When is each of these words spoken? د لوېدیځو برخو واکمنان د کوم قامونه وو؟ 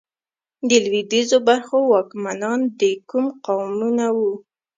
د 0.69 0.71
لوېدیځو 0.85 1.37
برخو 1.49 1.77
واکمنان 1.93 2.59
د 2.79 2.81
کوم 3.09 3.25
قامونه 3.45 4.05
وو؟ 4.17 4.33